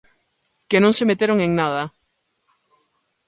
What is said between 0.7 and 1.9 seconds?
non se meteron en nada.